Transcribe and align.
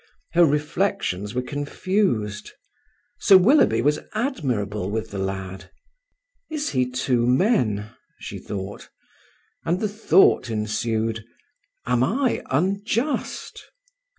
Her 0.33 0.45
reflections 0.45 1.35
were 1.35 1.43
confused. 1.43 2.53
Sir 3.19 3.37
Willoughby 3.37 3.83
was 3.83 3.99
admirable 4.15 4.89
with 4.89 5.11
the 5.11 5.19
lad. 5.19 5.69
"Is 6.49 6.69
he 6.69 6.89
two 6.89 7.27
men?" 7.27 7.91
she 8.17 8.39
thought; 8.39 8.89
and 9.63 9.79
the 9.79 9.87
thought 9.87 10.49
ensued, 10.49 11.23
"Am 11.85 12.03
I 12.03 12.41
unjust?" 12.49 13.63